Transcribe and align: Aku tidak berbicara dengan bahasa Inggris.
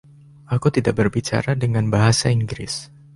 Aku 0.55 0.67
tidak 0.75 0.93
berbicara 0.99 1.51
dengan 1.63 1.85
bahasa 1.95 2.27
Inggris. 2.37 2.73